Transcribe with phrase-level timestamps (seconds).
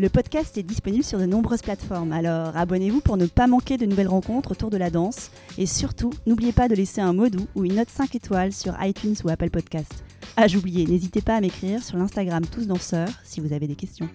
[0.00, 3.86] Le podcast est disponible sur de nombreuses plateformes, alors abonnez-vous pour ne pas manquer de
[3.86, 5.30] nouvelles rencontres autour de la danse.
[5.56, 8.74] Et surtout, n'oubliez pas de laisser un mot doux ou une note 5 étoiles sur
[8.82, 10.02] iTunes ou Apple Podcast.
[10.36, 14.08] Ah, j'oubliais, n'hésitez pas à m'écrire sur l'Instagram Tous Danseurs si vous avez des questions.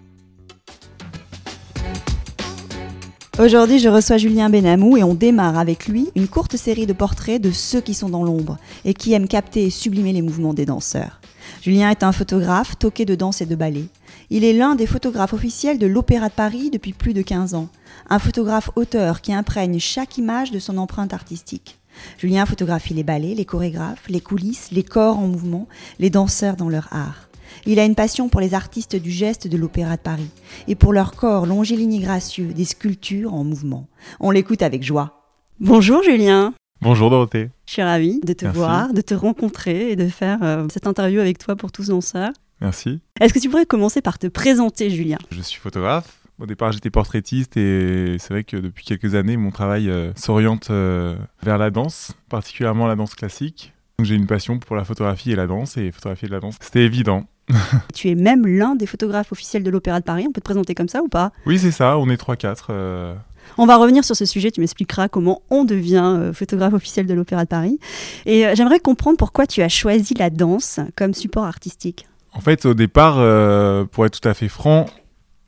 [3.40, 7.42] Aujourd'hui, je reçois Julien Benamou et on démarre avec lui une courte série de portraits
[7.42, 10.66] de ceux qui sont dans l'ombre et qui aiment capter et sublimer les mouvements des
[10.66, 11.22] danseurs.
[11.62, 13.86] Julien est un photographe toqué de danse et de ballet.
[14.32, 17.68] Il est l'un des photographes officiels de l'Opéra de Paris depuis plus de 15 ans.
[18.12, 21.80] Un photographe auteur qui imprègne chaque image de son empreinte artistique.
[22.20, 26.70] Julien photographie les ballets, les chorégraphes, les coulisses, les corps en mouvement, les danseurs dans
[26.70, 27.28] leur art.
[27.66, 30.30] Il a une passion pour les artistes du geste de l'Opéra de Paris
[30.68, 33.88] et pour leur corps longiligne et gracieux, des sculptures en mouvement.
[34.20, 35.24] On l'écoute avec joie.
[35.60, 36.54] Bonjour Julien.
[36.82, 37.50] Bonjour Dorothée.
[37.66, 41.20] Je suis ravie de te voir, de te rencontrer et de faire euh, cette interview
[41.20, 42.32] avec toi pour tous danseurs.
[42.62, 43.02] Merci.
[43.20, 45.18] Est-ce que tu pourrais commencer par te présenter, Julien?
[45.32, 46.20] Je suis photographe.
[46.40, 50.70] Au départ, j'étais portraitiste et c'est vrai que depuis quelques années, mon travail euh, s'oriente
[50.70, 53.74] euh, vers la danse, particulièrement la danse classique.
[54.02, 56.86] J'ai une passion pour la photographie et la danse et photographier de la danse, c'était
[56.86, 57.26] évident.
[57.94, 60.76] tu es même l'un des photographes officiels de l'Opéra de Paris, on peut te présenter
[60.76, 61.34] comme ça ou pas?
[61.46, 62.68] Oui, c'est ça, on est 3-4.
[62.70, 63.16] Euh.
[63.58, 67.44] On va revenir sur ce sujet, tu m'expliqueras comment on devient photographe officiel de l'Opéra
[67.44, 67.80] de Paris.
[68.26, 72.08] Et j'aimerais comprendre pourquoi tu as choisi la danse comme support artistique.
[72.34, 74.86] En fait, au départ, euh, pour être tout à fait franc,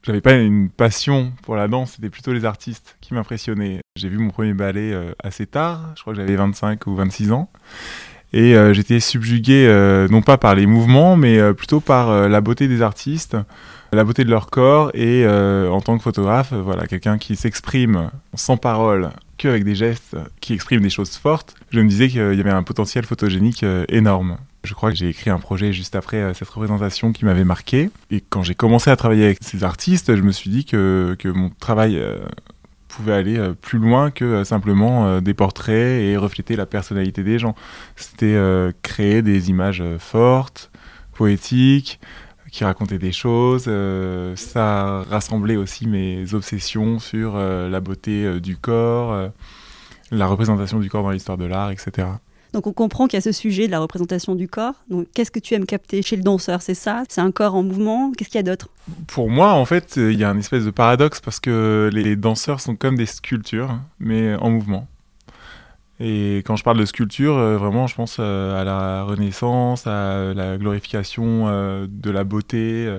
[0.04, 3.82] j'avais pas une passion pour la danse, c'était plutôt les artistes qui m'impressionnaient.
[3.96, 7.32] J'ai vu mon premier ballet euh, assez tard, je crois que j'avais 25 ou 26
[7.32, 7.50] ans.
[8.34, 9.68] Et euh, j'étais subjugué
[10.10, 13.36] non pas par les mouvements, mais plutôt par la beauté des artistes,
[13.92, 18.56] la beauté de leur corps et en tant que photographe, voilà, quelqu'un qui s'exprime sans
[18.56, 21.56] parole, que avec des gestes, qui exprime des choses fortes.
[21.72, 24.38] Je me disais qu'il y avait un potentiel photogénique énorme.
[24.64, 27.90] Je crois que j'ai écrit un projet juste après euh, cette représentation qui m'avait marqué.
[28.12, 31.30] Et quand j'ai commencé à travailler avec ces artistes, je me suis dit que, que
[31.30, 32.20] mon travail euh,
[32.88, 37.56] pouvait aller euh, plus loin que simplement des portraits et refléter la personnalité des gens.
[37.96, 38.40] C'était
[38.84, 40.70] créer des images fortes,
[41.14, 42.00] poétiques,
[42.52, 43.70] qui racontaient des choses.
[44.36, 49.32] ça rassemblait aussi mes obsessions sur la beauté du corps,
[50.12, 52.08] la représentation du corps dans l'histoire de l'art, etc.
[52.54, 54.76] Donc on comprend qu'il y a ce sujet de la représentation du corps.
[54.90, 56.62] Donc qu'est-ce que tu aimes capter chez le danseur?
[56.62, 57.04] C'est ça?
[57.10, 58.12] C'est un corps en mouvement?
[58.12, 58.70] Qu'est-ce qu'il y a d'autre?
[59.08, 62.60] Pour moi, en fait, il y a un espèce de paradoxe parce que les danseurs
[62.60, 64.88] sont comme des sculptures, mais en mouvement.
[66.04, 70.34] Et quand je parle de sculpture, euh, vraiment, je pense euh, à la Renaissance, à
[70.34, 72.92] la glorification euh, de la beauté.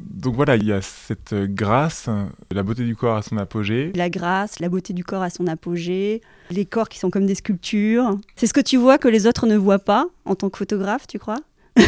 [0.00, 2.08] Donc voilà, il y a cette grâce,
[2.50, 3.92] la beauté du corps à son apogée.
[3.94, 6.20] La grâce, la beauté du corps à son apogée,
[6.50, 8.18] les corps qui sont comme des sculptures.
[8.34, 11.06] C'est ce que tu vois que les autres ne voient pas en tant que photographe,
[11.06, 11.38] tu crois?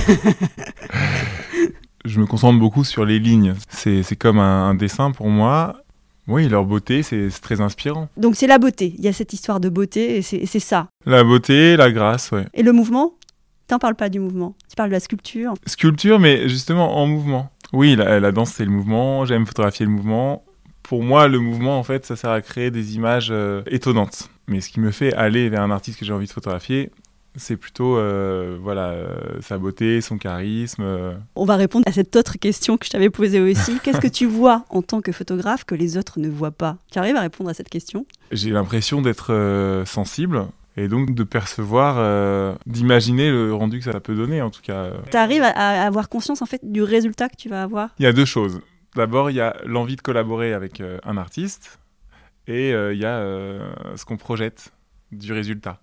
[2.05, 3.55] Je me concentre beaucoup sur les lignes.
[3.71, 5.84] C'est comme un dessin pour moi.
[6.27, 8.09] Oui, leur beauté, c'est très inspirant.
[8.17, 10.89] Donc c'est la beauté, il y a cette histoire de beauté et c'est ça.
[11.05, 12.47] La beauté, la grâce, ouais.
[12.55, 13.15] Et le mouvement?
[13.67, 15.55] T'en parles pas du mouvement, tu parles de la sculpture.
[15.67, 17.51] Sculpture, mais justement en mouvement.
[17.73, 20.45] Oui, la, danse, c'est le mouvement, j'aime photographier le mouvement.
[20.83, 24.29] Pour moi, le mouvement, en fait, ça sert à créer des images euh, étonnantes.
[24.49, 26.91] Mais ce qui me fait aller vers un artiste que j'ai envie de photographier,
[27.37, 30.83] c'est plutôt euh, voilà euh, sa beauté, son charisme.
[30.83, 31.15] Euh.
[31.35, 33.79] On va répondre à cette autre question que je t'avais posée aussi.
[33.83, 36.77] Qu'est-ce que tu vois en tant que photographe que les autres ne voient pas?
[36.93, 38.07] Tu arrives à répondre à cette question?
[38.31, 40.47] J'ai l'impression d'être sensible
[40.77, 44.91] et donc de percevoir, d'imaginer le rendu que ça peut donner en tout cas.
[45.11, 47.91] Tu arrives à, avoir conscience en fait du résultat que tu vas avoir?
[47.99, 48.61] Il y a deux choses.
[48.97, 51.79] D'abord, il y a l'envie de collaborer avec un artiste
[52.47, 53.21] et il y a
[53.97, 54.73] ce qu'on projette
[55.13, 55.81] du résultat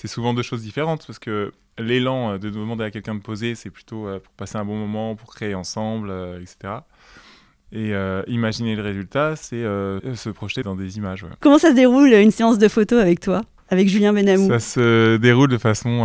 [0.00, 3.54] c'est souvent deux choses différentes parce que l'élan euh, de demander à quelqu'un de poser,
[3.54, 6.74] c'est plutôt euh, pour passer un bon moment, pour créer ensemble, euh, etc.
[7.72, 7.92] Et
[8.26, 11.24] imaginer le résultat, c'est se projeter dans des images.
[11.38, 14.48] Comment ça se déroule une séance de photo avec toi avec Julien Benamou?
[14.48, 16.02] Ça se déroule de façon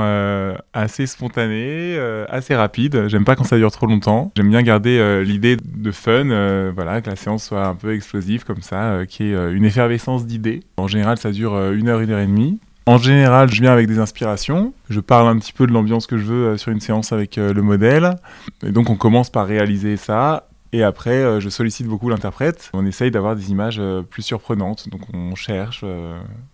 [0.73, 1.97] assez spontanée,
[2.29, 3.07] assez rapide.
[3.07, 4.31] J'aime pas quand ça dure trop longtemps.
[4.37, 6.25] J'aime bien garder l'idée de fun,
[6.69, 10.59] voilà, que la séance soit un peu explosive comme ça, qui est une effervescence d'idées.
[10.77, 12.59] En général, ça dure une heure, une heure et demie.
[12.87, 14.73] En général, je viens avec des inspirations.
[14.89, 17.39] Je parle un petit peu de l'ambiance que je veux euh, sur une séance avec
[17.39, 18.15] euh, le modèle.
[18.63, 20.47] Et donc, on commence par réaliser ça.
[20.71, 22.69] Et après, euh, je sollicite beaucoup l'interprète.
[22.73, 24.87] On essaye d'avoir des images plus surprenantes.
[24.89, 25.83] Donc, on cherche,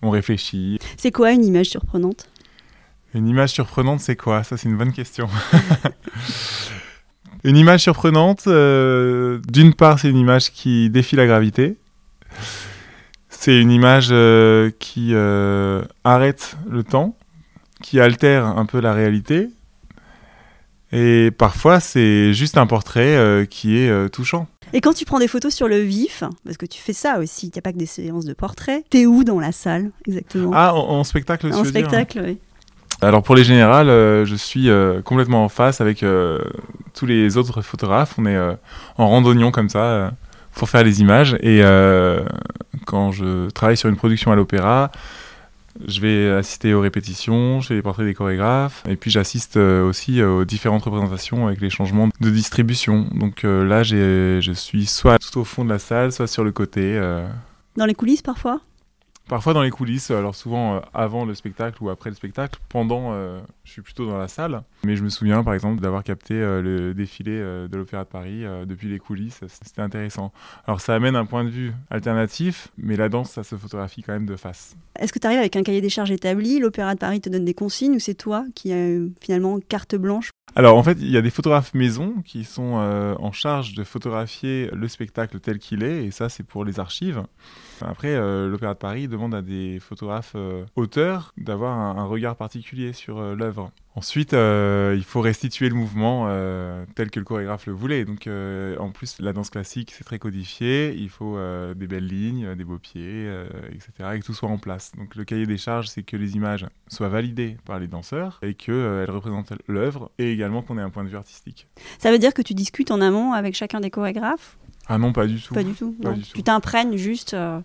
[0.01, 0.79] on réfléchit.
[0.95, 2.29] C'est quoi une image surprenante?
[3.13, 4.43] Une image surprenante, c'est quoi?
[4.43, 5.27] Ça, c'est une bonne question.
[7.43, 11.75] une image surprenante, d'une part, c'est une image qui défie la gravité.
[13.43, 17.15] C'est une image euh, qui euh, arrête le temps,
[17.81, 19.49] qui altère un peu la réalité.
[20.91, 24.45] Et parfois, c'est juste un portrait euh, qui est touchant.
[24.73, 27.47] Et quand tu prends des photos sur le vif, parce que tu fais ça aussi,
[27.47, 30.51] il n'y a pas que des séances de portraits, t'es où dans la salle exactement?
[30.53, 32.37] Ah, en, spectacle, En spectacle, oui.
[33.01, 34.69] Alors pour les générales, je suis
[35.03, 36.05] complètement en face avec
[36.93, 38.13] tous les autres photographes.
[38.19, 40.11] On est en randonnion comme ça
[40.53, 41.35] pour faire les images.
[41.41, 42.23] Et euh,
[42.85, 44.91] quand je travaille sur une production à l'opéra,
[45.87, 49.87] je vais assister aux répétitions, je fais les portraits des chorégraphes, et puis j'assiste euh,
[49.87, 53.07] aussi aux différentes représentations avec les changements de distribution.
[53.13, 56.51] Donc euh, là, je suis soit tout au fond de la salle, soit sur le
[56.51, 56.99] côté.
[57.77, 58.59] Dans les coulisses parfois?
[59.31, 62.59] Parfois dans les coulisses, alors souvent euh, avant le spectacle ou après le spectacle.
[62.67, 64.63] Pendant, euh, je suis plutôt dans la salle.
[64.83, 68.43] Mais je me souviens par exemple d'avoir capté euh, le défilé de l'Opéra de Paris
[68.65, 69.39] depuis les coulisses.
[69.47, 70.33] C'était intéressant.
[70.67, 74.11] Alors ça amène un point de vue alternatif, mais la danse, ça se photographie quand
[74.11, 74.75] même de face.
[74.99, 77.45] Est-ce que tu arrives avec un cahier des charges établi L'Opéra de Paris te donne
[77.45, 80.31] des consignes ou c'est toi qui as finalement carte blanche?
[80.57, 82.73] Alors en fait, il y a des photographes maison qui sont
[83.17, 87.23] en charge de photographier le spectacle tel qu'il est, et ça c'est pour les archives.
[87.87, 92.93] Après, euh, l'Opéra de Paris demande à des photographes euh, auteurs d'avoir un, regard particulier
[92.93, 93.71] sur euh, l'œuvre.
[93.95, 96.25] Ensuite, il faut restituer le mouvement
[96.95, 98.05] tel que le chorégraphe le voulait.
[98.05, 98.25] Donc,
[98.79, 100.95] en plus, la danse classique, c'est très codifié.
[100.97, 101.37] Il faut
[101.75, 103.29] des belles lignes, des beaux pieds,
[103.69, 104.11] etc.
[104.15, 104.93] Et que tout soit en place.
[104.97, 108.53] Donc, le cahier des charges, c'est que les images soient validées par les danseurs et
[108.53, 111.67] qu'elles représentent l'œuvre et également qu'on ait un point de vue artistique.
[111.99, 114.57] Ça veut dire que tu discutes en amont avec chacun des chorégraphes?
[114.87, 115.53] Ah non, pas du tout.
[115.53, 115.95] Pas du tout.
[116.33, 117.33] Tu t'imprègnes juste.
[117.33, 117.59] Euh,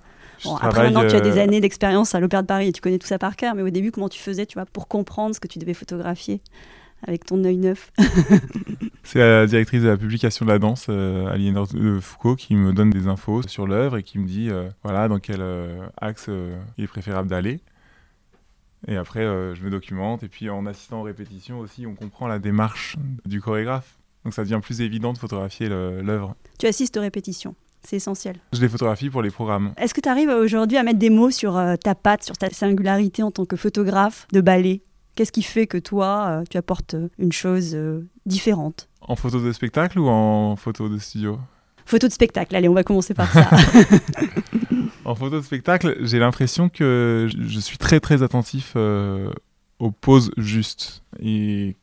[0.61, 2.99] après, maintenant, tu as des euh, années d'expérience à l'Opéra de Paris et tu connais
[2.99, 3.55] tout ça par cœur.
[3.55, 6.41] Mais au début, comment tu faisais, tu vois, pour comprendre ce que tu devais photographier
[7.07, 7.93] avec ton œil neuf?
[9.03, 11.69] C'est la directrice de la publication de la danse, euh, Aliénor
[12.01, 14.51] Foucault, qui me donne des infos sur l'œuvre et qui me dit,
[14.83, 15.43] voilà, dans quel
[16.01, 16.29] axe
[16.77, 17.61] il est préférable d'aller.
[18.89, 20.23] Et après, je me documente.
[20.23, 23.97] Et puis, en assistant aux répétitions aussi, on comprend la démarche du chorégraphe.
[24.27, 26.35] Donc ça devient plus évident de photographier l'œuvre.
[26.59, 28.41] Tu assistes aux répétitions c'est essentiel.
[28.53, 29.73] Je les photographie pour les programmes.
[29.77, 32.51] Est-ce que tu arrives aujourd'hui à mettre des mots sur euh, ta patte, sur ta
[32.51, 34.83] singularité en tant que photographe de ballet?
[35.15, 37.79] Qu'est-ce qui fait que toi, euh, tu apportes euh, une chose
[38.25, 38.89] différente?
[39.03, 41.39] En photo de spectacle ou en photo de studio?
[41.85, 43.49] Photo de spectacle, allez, on va commencer par ça.
[45.05, 51.05] en photo de spectacle, j'ai l'impression que je suis très très attentif aux poses justes.
[51.21, 51.77] Et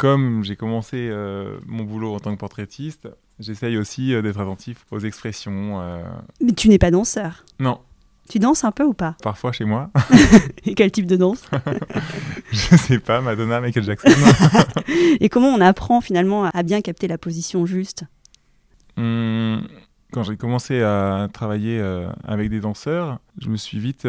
[0.00, 3.06] comme j'ai commencé euh, mon boulot en tant que portraitiste,
[3.38, 5.78] j'essaye aussi euh, d'être attentif aux expressions.
[5.82, 6.02] Euh.
[6.40, 7.80] Mais tu n'es pas danseur Non.
[8.26, 9.14] Tu danses un peu ou pas?
[9.22, 9.90] Parfois chez moi.
[10.64, 11.42] Et quel type de danse?
[12.50, 14.08] Je sais pas, Madonna, Michael Jackson.
[15.20, 18.04] Et comment on apprend finalement à bien capter la position juste?
[18.96, 19.58] Mmh,
[20.12, 21.78] Quand j'ai commencé à travailler
[22.24, 24.08] avec des danseurs, je me suis vite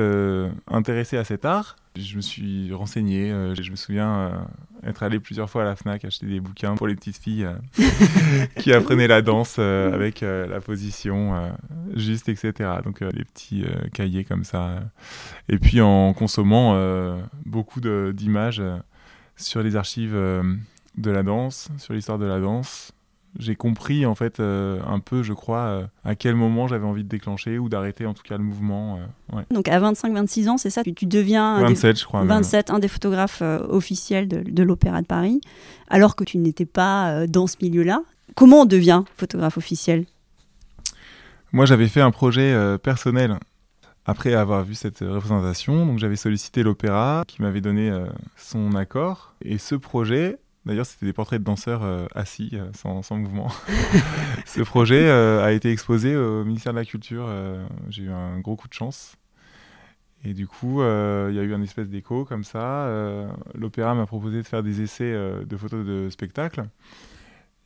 [0.67, 1.75] intéressé à cet art.
[1.97, 3.29] Je me suis renseigné.
[3.29, 4.45] je me souviens
[4.83, 8.45] être allé plusieurs fois à la FNAC acheter des bouquins pour les petites filles euh,
[8.57, 11.51] qui apprenaient la danse euh, avec euh, la position
[11.95, 12.69] juste, etc.
[12.83, 14.79] Donc les petits cahiers comme ça.
[15.49, 18.61] Et puis en consommant beaucoup d'images
[19.35, 22.91] sur les archives de la danse, sur l'histoire de la danse,
[23.39, 27.03] j'ai compris en fait euh, un peu, je crois, euh, à quel moment j'avais envie
[27.03, 28.99] de déclencher ou d'arrêter en tout cas le mouvement.
[29.33, 30.83] Euh, Donc à 25-26 ans, c'est ça?
[30.83, 32.23] Tu, deviens 27, je crois.
[32.23, 35.41] 27, un des photographes officiels de, de l'Opéra de Paris,
[35.87, 38.01] alors que tu n'étais pas dans ce milieu-là.
[38.35, 40.05] Comment on devient photographe officiel?
[41.53, 43.37] Moi, j'avais fait un projet personnel
[44.05, 45.85] après avoir vu cette représentation.
[45.85, 47.91] Donc j'avais sollicité l'Opéra qui m'avait donné
[48.37, 49.33] son accord.
[49.43, 53.49] Et ce projet, D'ailleurs, c'était des portraits de danseurs euh, assis, euh, sans, mouvement.
[54.45, 57.29] Ce projet euh, a été exposé au ministère de la Culture.
[57.89, 59.15] J'ai eu un gros coup de chance.
[60.23, 62.87] Et du coup, il y a eu un espèce d'écho comme ça.
[63.55, 66.65] L'opéra m'a proposé de faire des essais de photos de spectacle.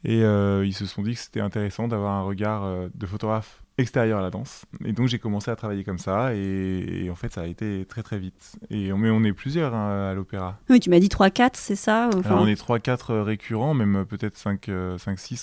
[0.05, 4.21] Et ils se sont dit que c'était intéressant d'avoir un regard de photographe extérieur à
[4.21, 4.65] la danse.
[4.83, 8.03] Et donc j'ai commencé à travailler comme ça et, en fait ça a été très
[8.03, 8.57] très vite.
[8.69, 10.57] Et mais on est plusieurs hein, à l'opéra.
[10.69, 14.97] Oui, tu m'as dit 3-4, c'est ça On est 3-4 récurrents, même peut-être 5-6 euh,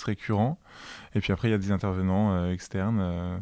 [0.05, 0.59] récurrents.
[1.15, 2.99] Et puis après il y a des intervenants euh, externes.
[3.01, 3.37] Euh,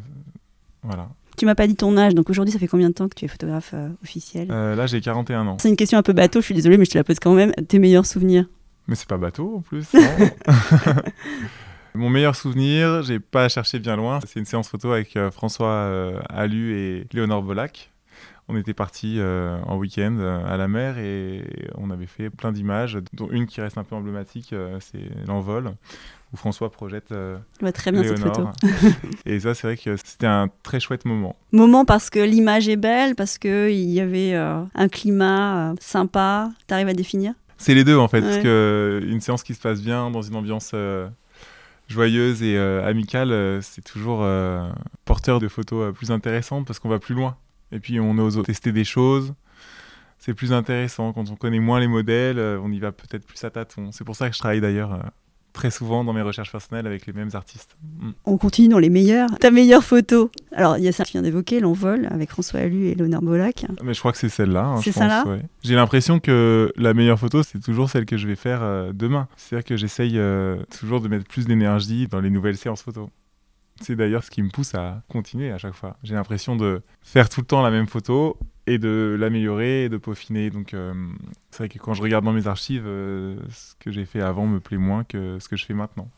[0.82, 1.08] voilà.
[1.36, 3.24] Tu m'as pas dit ton âge, donc aujourd'hui, ça fait combien de temps que tu
[3.24, 5.56] es photographe euh, officiel Euh, là, j'ai 41 ans.
[5.58, 7.32] C'est une question un peu bateau, je suis désolée, mais je te la pose quand
[7.34, 7.52] même.
[7.68, 8.46] Tes meilleurs souvenirs?
[8.86, 9.86] Mais c'est pas bateau en plus.
[11.94, 14.20] Mon meilleur souvenir, j'ai pas cherché bien loin.
[14.26, 17.90] C'est une séance photo avec euh, François euh, Alu et Léonore Bolac.
[18.48, 21.44] On était partis euh, en week-end à la mer et
[21.76, 25.72] on avait fait plein d'images, dont une qui reste un peu emblématique, euh, c'est l'envol,
[26.32, 28.48] où François projette euh, vois très bien cette photo.
[29.26, 31.36] Et ça, c'est vrai que c'était un très chouette moment.
[31.52, 36.50] Moment parce que l'image est belle, parce qu'il y avait un climat sympa.
[36.66, 37.34] T'arrives à définir?
[37.58, 38.28] C'est les deux en fait, Ouais.
[38.28, 40.74] parce que une séance qui se passe bien dans une ambiance
[41.92, 44.70] joyeuse et euh, amicale, euh, c'est toujours euh,
[45.04, 47.36] porteur de photos plus intéressantes parce qu'on va plus loin.
[47.70, 49.34] Et puis on ose tester des choses.
[50.18, 53.50] C'est plus intéressant quand on connaît moins les modèles, on y va peut-être plus à
[53.50, 53.90] tâtons.
[53.92, 55.10] C'est pour ça que je travaille d'ailleurs
[55.52, 57.76] très souvent dans mes recherches personnelles avec les mêmes artistes.
[58.00, 58.10] Mm.
[58.24, 59.28] On continue dans les meilleurs.
[59.38, 62.60] Ta meilleure photo Alors, il y a ça que tu viens d'évoquer, l'envol, avec François
[62.60, 63.66] Alu et Léonard Bolac.
[63.82, 64.64] Mais je crois que c'est celle-là.
[64.64, 65.42] hein, C'est celle-là ouais.
[65.62, 69.28] J'ai l'impression que la meilleure photo, c'est toujours celle que je vais faire euh, demain.
[69.36, 73.10] C'est-à-dire que j'essaye euh, toujours de mettre plus d'énergie dans les nouvelles séances photo.
[73.80, 75.96] C'est d'ailleurs ce qui me pousse à continuer à chaque fois.
[76.02, 79.96] J'ai l'impression de faire tout le temps la même photo et de l'améliorer et de
[79.96, 80.50] peaufiner.
[80.50, 80.92] Donc euh,
[81.50, 84.46] c'est vrai que quand je regarde dans mes archives, euh, ce que j'ai fait avant
[84.46, 86.08] me plaît moins que ce que je fais maintenant.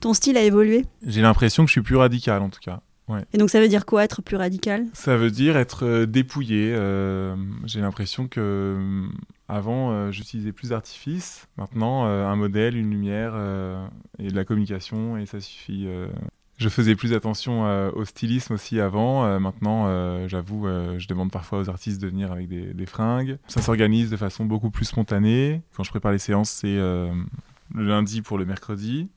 [0.00, 0.84] Ton style a évolué?
[1.06, 2.80] J'ai l'impression que je suis plus radical en tout cas.
[3.32, 4.86] Et donc, ça veut dire quoi être plus radical?
[4.92, 6.72] Ça veut dire être euh, dépouillé.
[6.72, 9.08] euh, J'ai l'impression que
[9.48, 11.48] avant, j'utilisais plus d'artifices.
[11.56, 13.34] Maintenant, un modèle, une lumière
[14.20, 15.88] et de la communication, et ça suffit.
[16.60, 19.24] Je faisais plus attention euh, au stylisme aussi avant.
[19.24, 20.66] Euh, maintenant, euh, j'avoue,
[20.98, 23.38] je demande parfois aux artistes de venir avec des, des fringues.
[23.48, 25.62] Ça s'organise de façon beaucoup plus spontanée.
[25.74, 27.14] Quand je prépare les séances, c'est le
[27.74, 29.08] lundi pour le mercredi.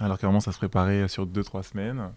[0.00, 2.10] Alors qu'avant, ça se préparait sur 2-3 semaines.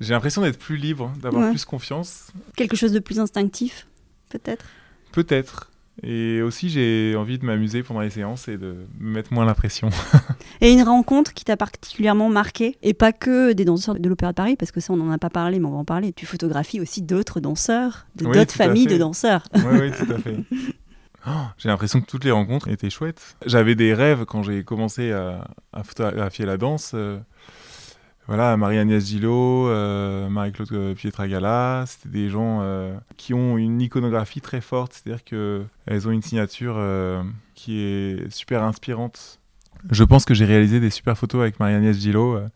[0.00, 1.50] J'ai l'impression d'être plus libre, d'avoir Ouais.
[1.50, 2.32] plus confiance.
[2.56, 3.86] Quelque chose de plus instinctif,
[4.30, 4.66] peut-être?
[5.12, 5.70] Peut-être.
[6.04, 9.54] Et aussi, j'ai envie de m'amuser pendant les séances et de me mettre moins la
[9.54, 9.90] pression.
[10.60, 14.36] Et une rencontre qui t'a particulièrement marqué, et pas que des danseurs de l'Opéra de
[14.36, 16.12] Paris, parce que ça, on n'en a pas parlé, mais on va en parler.
[16.12, 19.42] Tu photographies aussi d'autres danseurs, Oui, d'autres familles de danseurs.
[19.54, 20.36] oui, oui, tout à fait.
[21.26, 23.36] Oh, j'ai l'impression que toutes les rencontres étaient chouettes.
[23.44, 26.92] J'avais des rêves quand j'ai commencé à, à photographier la danse.
[26.94, 27.18] euh,
[28.28, 34.42] voilà, Marie-Agnès Gillot, euh, Marie-Claude euh, Pietragala, c'était des gens euh, qui ont une iconographie
[34.42, 37.22] très forte, c'est-à-dire qu'elles ont une signature euh,
[37.54, 39.40] qui est super inspirante.
[39.90, 42.36] Je pense que j'ai réalisé des super photos avec Marie-Agnès Gillot.
[42.36, 42.48] euh,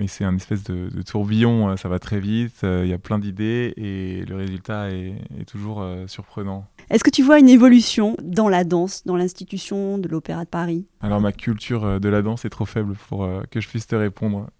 [0.00, 3.20] et c'est un espèce de, de tourbillon, ça va très vite, il y a plein
[3.20, 6.66] d'idées et le résultat est, est toujours surprenant.
[6.90, 10.86] Est-ce que tu vois une évolution dans la danse, dans l'institution de l'Opéra de Paris?
[11.00, 14.50] Alors ma culture de la danse est trop faible pour que je puisse te répondre.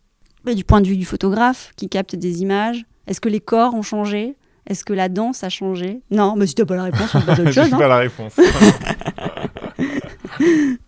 [0.47, 3.75] Mais Du point de vue du photographe qui capte des images, est-ce que les corps
[3.75, 4.37] ont changé?
[4.67, 6.01] Est-ce que la danse a changé?
[6.11, 7.69] Non, mais si t'as pas la réponse, on passe à autre Je chose.
[7.71, 7.79] n'ai hein.
[7.79, 8.37] pas la réponse.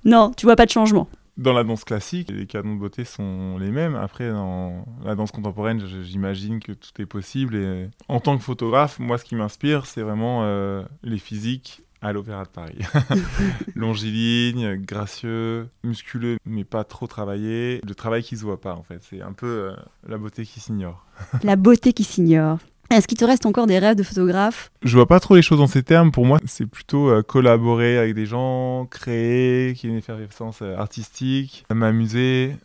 [0.04, 1.08] Non, tu vois pas de changement.
[1.36, 3.94] Dans la danse classique, les canons de beauté sont les mêmes.
[3.94, 7.54] Après, dans la danse contemporaine, j'imagine que tout est possible.
[7.56, 12.12] Et en tant que photographe, moi, ce qui m'inspire, c'est vraiment euh, les physiques à
[12.12, 12.78] l'Opéra de Paris.
[13.74, 17.80] Longiligne, gracieux, musculeux, mais pas trop travaillé.
[17.86, 19.02] Le travail qui se voit pas, en fait.
[19.02, 19.76] C'est un peu euh,
[20.08, 21.06] la beauté qui s'ignore.
[21.42, 22.58] La beauté qui s'ignore.
[22.90, 24.70] Est-ce qu'il te reste encore des rêves de photographe?
[24.82, 26.12] Je vois pas trop les choses en ces termes.
[26.12, 30.60] Pour moi, c'est plutôt euh, collaborer avec des gens, créer, qu'il y ait une effervescence
[30.62, 32.56] euh, artistique, m'amuser.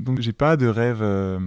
[0.00, 1.38] Donc, j'ai pas de rêve euh,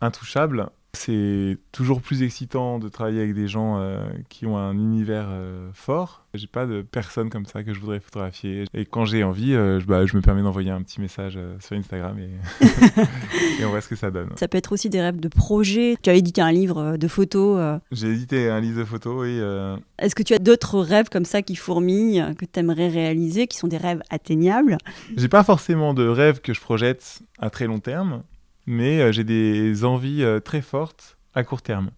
[0.00, 0.70] intouchable.
[0.94, 5.70] C'est toujours plus excitant de travailler avec des gens euh, qui ont un univers euh,
[5.74, 6.24] fort.
[6.34, 8.64] J'ai pas de personne comme ça que je voudrais photographier.
[8.74, 11.56] Et quand j'ai envie, euh, je, bah, je me permets d'envoyer un petit message euh,
[11.58, 12.30] sur Instagram et...
[13.60, 14.30] et on voit ce que ça donne.
[14.36, 15.96] Ça peut être aussi des rêves de projet.
[16.02, 17.80] Tu as édité un livre de photos.
[17.92, 21.42] J'ai édité un livre de photos euh, Est-ce que tu as d'autres rêves comme ça
[21.42, 24.78] qui fourmillent, que tu aimerais réaliser, qui sont des rêves atteignables?
[25.16, 28.22] J'ai pas forcément de rêve que je projette à très long terme,
[28.68, 31.90] mais euh, j'ai des envies euh, très fortes à court terme.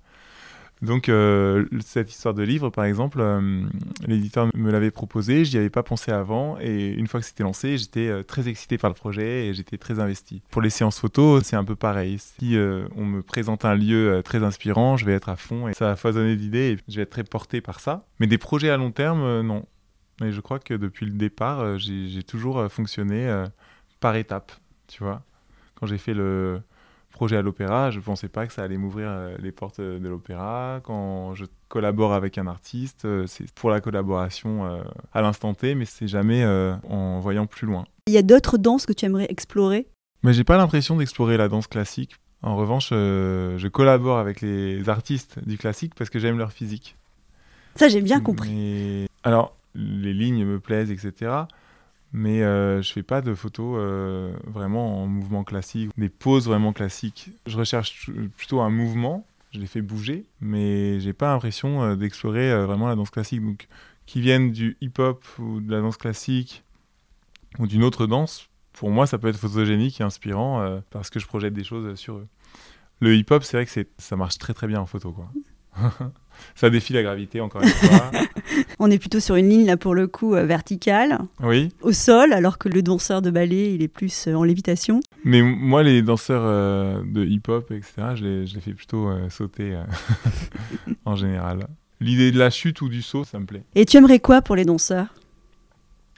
[0.82, 3.22] Donc euh, cette histoire de livre, par exemple,
[4.06, 7.76] l'éditeur me l'avait proposé, j'y avais pas pensé avant, et une fois que c'était lancé,
[7.76, 10.40] j'étais très excité par le projet et j'étais très investi.
[10.50, 12.18] Pour les séances photos, c'est un peu pareil.
[12.18, 12.56] Si
[12.96, 15.96] on me présente un lieu très inspirant, je vais être à fond et ça va
[15.96, 18.06] foisonner d'idées et je vais être très porté par ça.
[18.18, 19.66] Mais des projets à long terme, non.
[20.22, 23.44] Mais je crois que depuis le départ, j'ai toujours fonctionné
[24.00, 24.52] par étapes,
[24.88, 25.22] tu vois.
[25.80, 26.60] Quand j'ai fait le
[27.10, 30.08] projet à l'opéra, je pensais pas que ça allait m'ouvrir euh, les portes euh, de
[30.08, 30.80] l'opéra.
[30.84, 34.80] Quand je collabore avec un artiste, euh, c'est pour la collaboration
[35.12, 36.44] à l'instant T, mais c'est jamais
[36.88, 37.86] en voyant plus loin.
[38.06, 39.86] Il y a d'autres danses que tu aimerais explorer?
[40.22, 45.38] Mais j'ai pas l'impression d'explorer la danse classique En revanche, je collabore avec les artistes
[45.46, 46.96] du classique parce que j'aime leur physique.
[47.76, 48.50] Ça, j'ai bien compris.
[48.50, 51.32] Mais- Alors, les lignes me plaisent, etc.
[52.12, 56.72] Mais euh, je fais pas de photos euh, vraiment en mouvement classique, des poses vraiment
[56.72, 57.30] classiques.
[57.46, 62.50] Je recherche plutôt un mouvement, je les fais bouger, mais j'ai pas l'impression euh, d'explorer
[62.50, 63.44] euh, vraiment la danse classique.
[63.44, 63.68] Donc,
[64.06, 66.64] qu'ils viennent du hip-hop ou de la danse classique
[67.60, 71.26] ou d'une autre danse, pour moi, ça peut être photogénique et inspirant parce que je
[71.26, 72.26] projette des choses sur eux.
[73.00, 75.30] Le hip-hop, c'est vrai que ça marche très très bien en photo, quoi.
[76.54, 78.10] ça défie la gravité, encore une fois.
[78.78, 82.32] On est plutôt sur une ligne, là, pour le coup, euh, verticale, Oui, au sol,
[82.32, 85.00] alors que le danseur de ballet, il est plus euh, en lévitation.
[85.24, 89.28] mais moi, les danseurs euh, de hip-hop, etc., je les, je les fais plutôt euh,
[89.30, 89.82] sauter euh,
[91.04, 91.66] en général.
[92.00, 93.62] L'idée de la chute ou du saut, ça me plaît.
[93.74, 95.06] Et tu aimerais quoi pour les danseurs?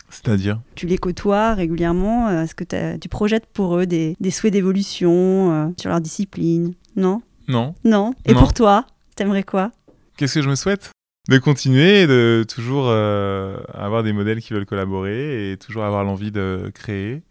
[0.09, 0.61] C'est-à-dire?
[0.75, 5.89] Tu les côtoies régulièrement Est-ce que tu projettes pour eux des, des souhaits d'évolution sur
[5.89, 6.75] leur discipline?
[6.97, 7.23] Non?
[7.49, 7.75] Non.
[7.85, 8.13] Non?
[8.27, 8.41] Et Non.
[8.41, 8.87] pour toi?
[9.17, 9.73] T'aimerais quoi?
[10.17, 10.91] Qu'est-ce que je me souhaite?
[11.29, 16.33] De continuer de toujours euh, avoir des modèles qui veulent collaborer et toujours avoir l'envie
[16.33, 17.23] de créer.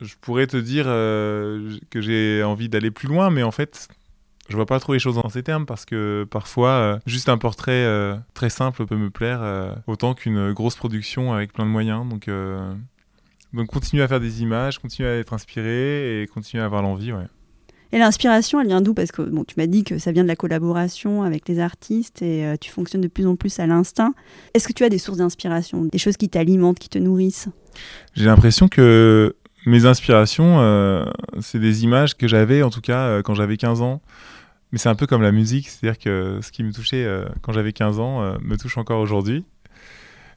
[0.00, 3.88] Je pourrais te dire euh, que j'ai envie d'aller plus loin, mais en fait,
[4.48, 7.38] je vois pas trop les choses dans ces termes parce que parfois, euh, juste un
[7.38, 7.86] portrait
[8.34, 9.40] très simple peut me plaire
[9.86, 12.06] autant qu'une grosse production avec plein de moyens.
[12.06, 12.28] Donc,
[13.54, 17.12] donc continuer à faire des images, continuer à être inspiré et continuer à avoir l'envie.
[17.12, 17.26] Ouais.
[17.92, 18.92] Et l'inspiration, elle vient d'où?
[18.92, 22.20] Parce que bon, tu m'as dit que ça vient de la collaboration avec les artistes
[22.22, 24.14] et euh, tu fonctionnes de plus en plus à l'instinct.
[24.54, 27.48] Est-ce que tu as des sources d'inspiration, des choses qui t'alimentent, qui te nourrissent?
[28.14, 31.06] J'ai l'impression que mes inspirations, euh,
[31.40, 34.02] c'est des images que j'avais en tout cas euh, quand j'avais 15 ans.
[34.70, 37.08] Mais c'est un peu comme la musique, c'est-à-dire que ce qui me touchait
[37.40, 39.46] quand j'avais 15 ans me touche encore aujourd'hui.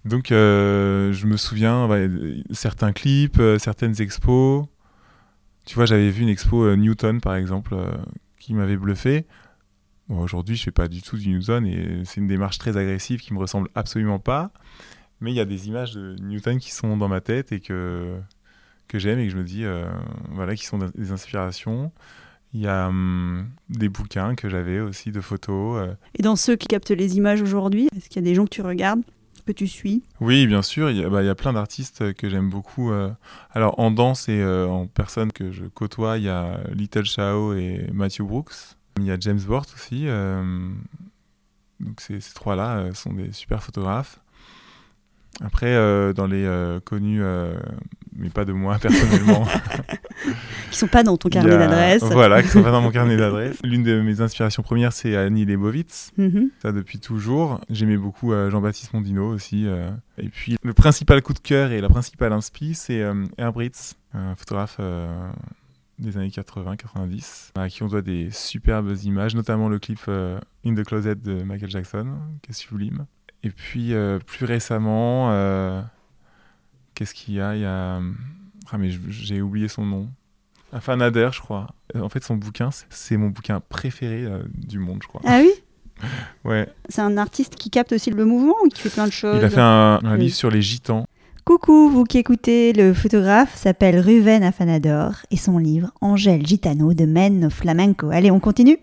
[0.05, 4.67] Donc je me souviens de certains clips, certaines expos.
[5.65, 7.91] Tu vois, j'avais vu une expo euh, Newton par exemple euh,
[8.39, 9.25] qui m'avait bluffé.
[10.09, 13.19] Bon, aujourd'hui, je fais pas du tout du Newton et c'est une démarche très agressive
[13.21, 14.51] qui me ressemble absolument pas.
[15.21, 18.17] Mais il y a des images de Newton qui sont dans ma tête et que,
[18.87, 19.85] que j'aime et que je me dis, euh,
[20.31, 21.91] voilà, qui sont des inspirations.
[22.53, 25.77] Il y a hum, des bouquins que j'avais aussi de photos.
[25.77, 25.93] euh.
[26.17, 28.49] Et dans ceux qui captent les images aujourd'hui, est-ce qu'il y a des gens que
[28.49, 29.03] tu regardes,
[29.43, 32.91] que tu suis Oui, bien sûr, il y a, bah, plein d'artistes que j'aime beaucoup.
[32.91, 33.11] euh.
[33.51, 37.53] Alors en danse et euh, en personne que je côtoie, il y a Little Chao
[37.53, 38.53] et Matthew Brooks.
[38.97, 40.03] Il y a James Bort aussi.
[40.07, 40.69] euh.
[41.79, 44.19] Donc ces, ces trois-là sont des super photographes.
[45.39, 47.53] Après, euh, dans les euh, connus, euh,
[48.15, 49.47] mais pas de moi personnellement,
[50.69, 53.57] Qui sont pas dans ton carnet d'adresses Voilà, qui sont pas dans mon carnet d'adresses.
[53.63, 56.11] L'une de mes inspirations premières, c'est Annie Leibovitz.
[56.17, 56.49] Mhm.
[56.61, 57.61] Ça depuis toujours.
[57.69, 59.67] J'aimais beaucoup Jean-Baptiste Mondino aussi.
[60.17, 63.03] Et puis le principal coup de cœur et la principale inspi, c'est
[63.37, 64.79] Herbritz, un photographe
[66.01, 70.73] des années 80-90, à qui on doit des superbes images, notamment le clip euh, In
[70.73, 72.07] the Closet de Michael Jackson,
[72.41, 73.05] qui est sublime.
[73.43, 75.81] Et puis euh, plus récemment, euh,
[76.95, 77.55] qu'est-ce qu'il y a?
[77.55, 77.99] Il y a...
[78.71, 80.07] Ah mais j'ai oublié son nom.
[80.73, 81.67] Un Fanader, je crois.
[81.95, 85.21] En fait, son bouquin, c'est- mon bouquin préféré euh, du monde, je crois.
[85.25, 85.51] Ah oui?
[86.45, 86.67] Ouais.
[86.89, 89.37] C'est un artiste qui capte aussi le mouvement ou qui fait plein de choses?
[89.37, 90.21] Il a fait un, un Oui.
[90.25, 91.05] livre sur les gitans.
[91.45, 97.05] Coucou, vous qui écoutez, le photographe s'appelle Ruven Afanador et son livre Angèle Gitano de
[97.05, 98.09] Men Flamenco.
[98.09, 98.77] Allez, on continue?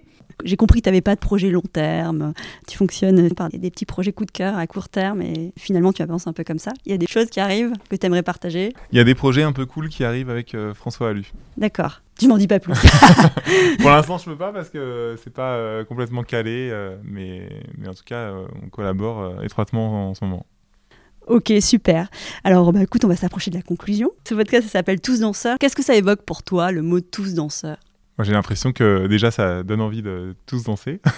[0.44, 2.32] J'ai compris que tu n'avais pas de projet long terme,
[2.66, 5.92] tu fonctionnes par des, des petits projets coup de cœur à court terme et finalement
[5.92, 6.72] tu avances un peu comme ça.
[6.86, 8.72] Il y a des choses qui arrivent que tu aimerais partager.
[8.92, 11.32] Il y a des projets un peu cool qui arrivent avec euh, François Alu.
[11.56, 12.74] D'accord, tu m'en dis pas plus.
[13.80, 17.88] Pour l'instant, je peux pas parce que c'est pas euh, complètement calé, euh, mais, mais
[17.88, 20.46] en tout cas, on collabore étroitement en ce moment.
[21.26, 22.08] ok, super.
[22.44, 24.10] Alors bah, écoute, on va s'approcher de la conclusion.
[24.28, 25.58] Ce podcast ça s'appelle Tous danseurs.
[25.58, 27.78] Qu'est-ce que ça évoque pour toi le mot tous danseurs?
[28.18, 31.00] Moi, j'ai l'impression que déjà, ça donne envie de tous danser.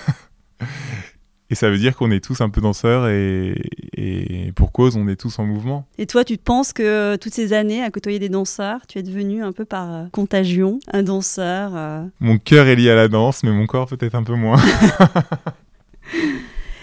[1.52, 3.60] Et ça veut dire qu'on est tous un peu danseurs et,
[3.96, 5.84] et pour cause, on est tous en mouvement.
[5.98, 9.02] Et toi, tu penses que euh, toutes ces années à côtoyer des danseurs, tu es
[9.02, 13.08] devenu un peu par euh, contagion un danseur euh, Mon cœur est lié à la
[13.08, 14.62] danse, mais mon corps peut-être un peu moins.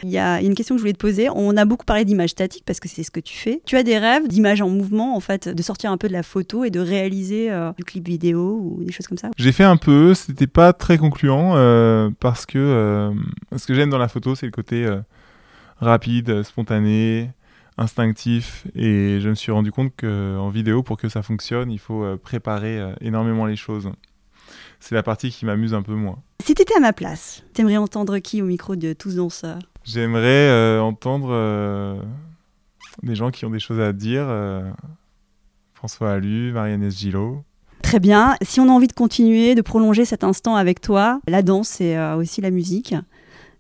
[0.04, 1.30] Il y a une question que je voulais te poser.
[1.30, 3.62] On a beaucoup parlé d'images statiques parce que c'est ce que tu fais.
[3.66, 6.24] Tu as des rêves d'images en mouvement, en fait, de sortir un peu de la
[6.24, 9.30] photo et de réaliser euh, du clip vidéo ou des choses comme ça?
[9.38, 13.12] J'ai fait un peu, c'était pas très concluant euh, parce que euh,
[13.56, 14.88] ce que j'aime dans la photo, c'est le côté
[15.80, 17.32] rapide, spontané,
[17.78, 18.66] instinctif.
[18.76, 22.82] Et je me suis rendu compte qu'en vidéo, pour que ça fonctionne, il faut préparer
[23.02, 23.90] énormément les choses.
[24.80, 26.20] C'est la partie qui m'amuse un peu moins.
[26.44, 29.60] Si tu étais à ma place, t'aimerais entendre qui au micro de tous danseurs?
[29.88, 31.96] J'aimerais euh, entendre euh,
[33.04, 34.26] des gens qui ont des choses à dire.
[34.28, 34.70] euh,
[35.74, 37.44] François Alu, Marianne Gillot.
[37.84, 38.36] Très bien.
[38.42, 41.98] Si on a envie de continuer, de prolonger cet instant avec toi, la danse et
[42.18, 42.96] aussi la musique.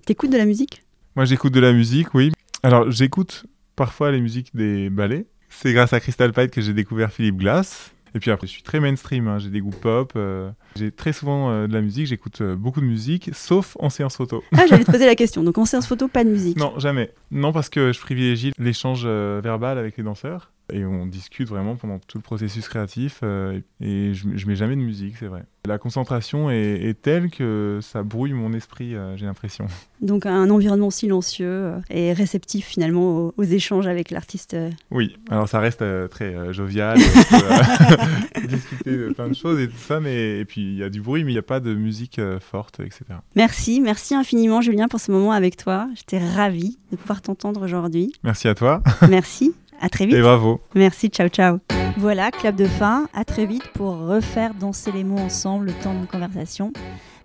[0.05, 0.83] T'écoutes de la musique?
[1.15, 2.31] Moi, j'écoute de la musique, oui.
[2.63, 5.27] Alors, j'écoute parfois les musiques des ballets.
[5.49, 7.91] C'est grâce à Crystal Pite que j'ai découvert Philippe Glass.
[8.17, 9.37] Et puis après, je suis très mainstream, hein.
[9.37, 10.13] j'ai des goûts pop.
[10.15, 13.91] euh, j'ai très souvent euh, de la musique, j'écoute euh, beaucoup de musique, sauf en
[13.91, 14.43] séance photo.
[14.57, 15.43] Ah, j'allais te poser la question.
[15.43, 16.57] Donc en séance photo, pas de musique.
[16.57, 17.13] Non, jamais.
[17.29, 20.51] Non, parce que je privilégie l'échange verbal avec les danseurs.
[20.71, 23.19] Et on discute vraiment pendant tout le processus créatif.
[23.23, 25.43] euh, et je, je mets jamais de musique, c'est vrai.
[25.67, 29.65] La concentration est, est telle que ça brouille mon esprit, euh, j'ai l'impression.
[29.99, 34.55] Donc un environnement silencieux euh, et réceptif finalement aux, aux échanges avec l'artiste.
[34.91, 36.97] Oui, alors ça reste euh, très jovial.
[36.97, 39.99] peut, discuter de plein de choses et tout ça.
[39.99, 42.21] Mais, et puis il y a du bruit, mais il n'y a pas de musique
[42.39, 43.03] forte, etc.
[43.35, 45.89] Merci, merci infiniment Julien pour ce moment avec toi.
[45.95, 48.13] J'étais ravie de pouvoir t'entendre aujourd'hui.
[48.23, 50.15] Merci à toi Merci, à très vite.
[50.15, 50.59] et bravo.
[50.75, 51.59] Merci, ciao ciao.
[51.97, 55.93] Voilà, clap de fin, à très vite pour refaire danser les mots ensemble le temps
[55.93, 56.71] d'une conversation.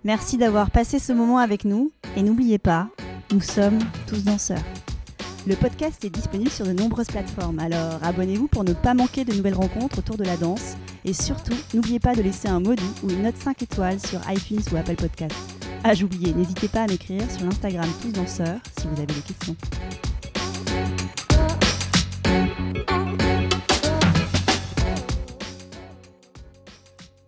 [0.03, 2.87] Merci d'avoir passé ce moment avec nous et n'oubliez pas,
[3.31, 4.63] nous sommes tous danseurs.
[5.45, 9.33] Le podcast est disponible sur de nombreuses plateformes, alors abonnez-vous pour ne pas manquer de
[9.33, 13.09] nouvelles rencontres autour de la danse et surtout, n'oubliez pas de laisser un doux ou
[13.09, 15.35] une note 5 étoiles sur iTunes ou Apple Podcast.
[15.83, 19.55] Ah, j'oubliais, n'hésitez pas à m'écrire sur l'Instagram tous danseurs si vous avez des questions.